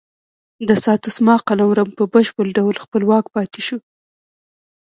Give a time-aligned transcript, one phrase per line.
[0.67, 3.77] د ساتسوما قلمرو په بشپړ ډول خپلواک پاتې شو.